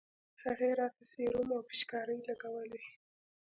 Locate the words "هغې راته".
0.43-1.03